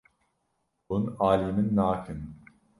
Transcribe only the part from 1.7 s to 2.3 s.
nakin.